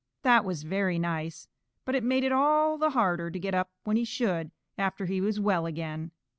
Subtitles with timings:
[0.23, 1.47] That was very nice,
[1.85, 5.21] but it made it all the harder to get up when he should after he
[5.21, 6.09] was well again.